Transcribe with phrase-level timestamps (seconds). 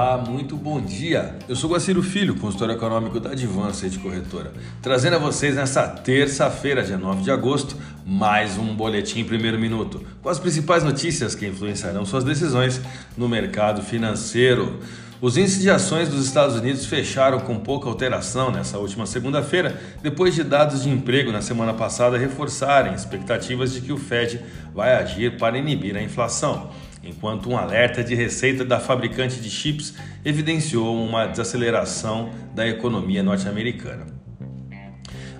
[0.00, 1.34] Olá, muito bom dia.
[1.48, 6.96] Eu sou Guaciro Filho, consultor econômico da Advanced Corretora, trazendo a vocês nessa terça-feira, dia
[6.96, 12.22] 9 de agosto, mais um boletim primeiro minuto, com as principais notícias que influenciarão suas
[12.22, 12.80] decisões
[13.16, 14.78] no mercado financeiro.
[15.20, 20.32] Os índices de ações dos Estados Unidos fecharam com pouca alteração nessa última segunda-feira, depois
[20.32, 24.40] de dados de emprego na semana passada reforçarem expectativas de que o Fed
[24.72, 26.70] vai agir para inibir a inflação
[27.08, 29.94] enquanto um alerta de receita da fabricante de chips
[30.24, 34.18] evidenciou uma desaceleração da economia norte-americana.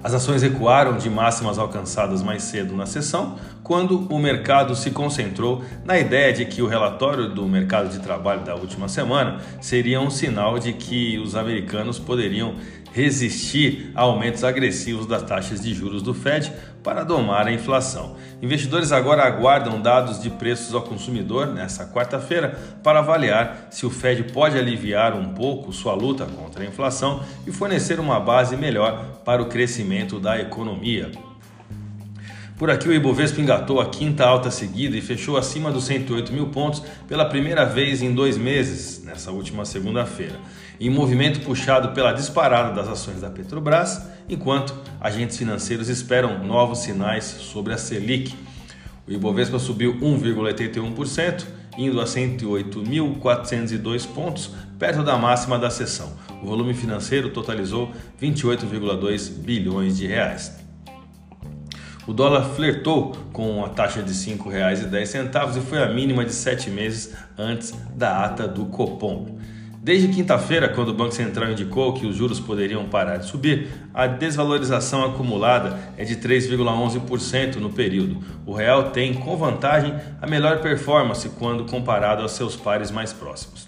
[0.03, 5.63] As ações recuaram de máximas alcançadas mais cedo na sessão, quando o mercado se concentrou
[5.85, 10.09] na ideia de que o relatório do mercado de trabalho da última semana seria um
[10.09, 12.55] sinal de que os americanos poderiam
[12.93, 16.53] resistir a aumentos agressivos das taxas de juros do Fed
[16.83, 18.17] para domar a inflação.
[18.41, 24.33] Investidores agora aguardam dados de preços ao consumidor nesta quarta-feira para avaliar se o Fed
[24.33, 29.43] pode aliviar um pouco sua luta contra a inflação e fornecer uma base melhor para
[29.43, 31.11] o crescimento da economia.
[32.59, 36.49] Por aqui, o Ibovespa engatou a quinta alta seguida e fechou acima dos 108 mil
[36.49, 40.35] pontos pela primeira vez em dois meses, nessa última segunda-feira,
[40.81, 47.25] em movimento puxado pela disparada das ações da Petrobras, enquanto agentes financeiros esperam novos sinais
[47.25, 48.35] sobre a Selic.
[49.07, 56.13] O Ibovespa subiu 1,81%, indo a 108.402 pontos, perto da máxima da sessão.
[56.43, 60.59] O volume financeiro totalizou 28,2 bilhões de reais.
[62.07, 66.71] O dólar flertou com a taxa de R$ 5,10 e foi a mínima de sete
[66.71, 69.39] meses antes da ata do Copom.
[69.89, 74.07] Desde quinta-feira, quando o Banco Central indicou que os juros poderiam parar de subir, a
[74.07, 78.23] desvalorização acumulada é de 3,11% no período.
[78.45, 83.67] O real tem, com vantagem, a melhor performance quando comparado aos seus pares mais próximos.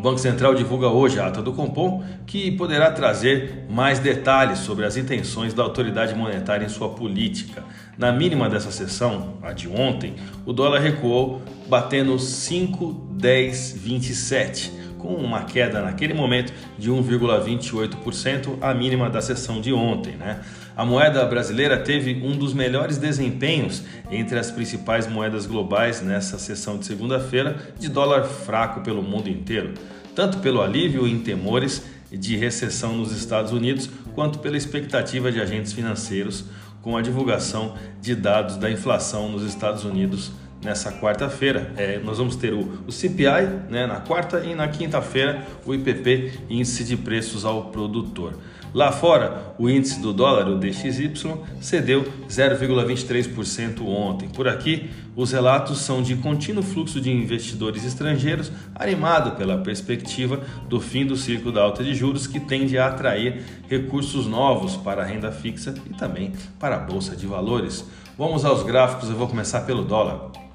[0.00, 4.86] O Banco Central divulga hoje a ata do Compom, que poderá trazer mais detalhes sobre
[4.86, 7.62] as intenções da autoridade monetária em sua política.
[7.98, 10.14] Na mínima dessa sessão, a de ontem,
[10.46, 19.20] o dólar recuou, batendo 5,1027, com uma queda naquele momento de 1,28%, a mínima da
[19.20, 20.16] sessão de ontem.
[20.16, 20.40] Né?
[20.80, 26.78] A moeda brasileira teve um dos melhores desempenhos entre as principais moedas globais nessa sessão
[26.78, 29.74] de segunda-feira, de dólar fraco pelo mundo inteiro,
[30.14, 35.74] tanto pelo alívio em temores de recessão nos Estados Unidos, quanto pela expectativa de agentes
[35.74, 36.46] financeiros
[36.80, 40.32] com a divulgação de dados da inflação nos Estados Unidos
[40.64, 41.74] nessa quarta-feira.
[41.76, 46.40] É, nós vamos ter o, o CPI né, na quarta e na quinta-feira o IPP,
[46.48, 48.32] Índice de Preços ao Produtor.
[48.72, 51.12] Lá fora, o índice do dólar, o DXY,
[51.60, 54.28] cedeu 0,23% ontem.
[54.28, 60.80] Por aqui, os relatos são de contínuo fluxo de investidores estrangeiros, animado pela perspectiva do
[60.80, 65.04] fim do ciclo da alta de juros, que tende a atrair recursos novos para a
[65.04, 67.84] renda fixa e também para a bolsa de valores.
[68.16, 70.49] Vamos aos gráficos, eu vou começar pelo dólar.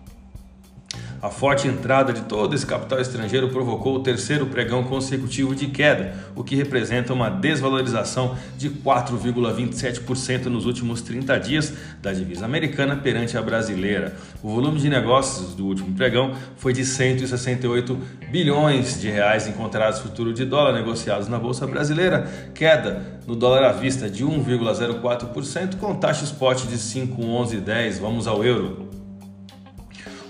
[1.26, 6.14] A forte entrada de todo esse capital estrangeiro provocou o terceiro pregão consecutivo de queda,
[6.36, 13.36] o que representa uma desvalorização de 4,27% nos últimos 30 dias da divisa americana perante
[13.36, 14.16] a brasileira.
[14.44, 17.98] O volume de negócios do último pregão foi de 168
[18.30, 23.64] bilhões de reais em contratos futuro de dólar negociados na bolsa brasileira, queda no dólar
[23.64, 28.00] à vista de 1,04% com taxa spot de 5,1110.
[28.00, 28.85] Vamos ao euro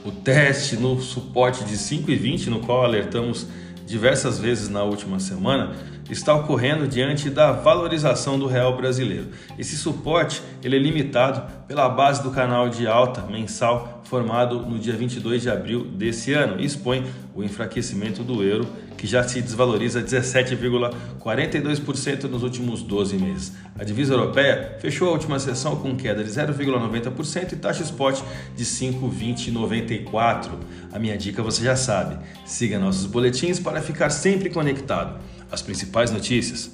[0.06, 3.48] o teste no suporte de 5,20, no qual alertamos
[3.88, 5.76] diversas vezes na última semana,
[6.10, 9.30] está ocorrendo diante da valorização do real brasileiro.
[9.58, 14.96] Esse suporte ele é limitado pela base do canal de alta mensal formado no dia
[14.96, 18.66] 22 de abril desse ano e expõe o enfraquecimento do euro,
[18.98, 23.52] que já se desvaloriza 17,42% nos últimos 12 meses.
[23.78, 28.22] A divisa europeia fechou a última sessão com queda de 0,90% e taxa spot
[28.56, 30.52] de 5,2094.
[30.94, 32.18] A minha dica você já sabe.
[32.46, 35.20] Siga nossos boletins para ficar sempre conectado.
[35.52, 36.72] As principais notícias